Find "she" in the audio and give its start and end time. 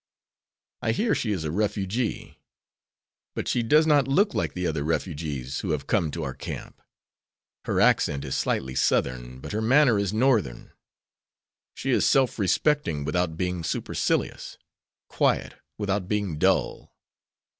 1.13-1.31, 3.47-3.61, 11.75-11.91